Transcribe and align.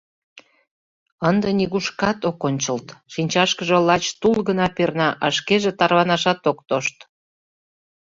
Ынде 1.29 1.49
нигушкат 1.57 2.19
ок 2.29 2.39
ончылт, 2.47 2.87
шинчашкыже 3.13 3.77
лач 3.87 4.05
тул 4.21 4.37
гына 4.49 4.65
перна, 4.75 5.09
а 5.25 5.27
шкеже 5.37 5.71
тарванашат 5.79 6.41
ок 6.51 6.59
тошт. 6.69 6.97